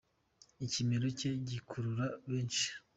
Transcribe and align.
ikimero 0.65 1.07
cye 1.19 1.29
gikurura 1.47 2.05
benshi 2.29 2.67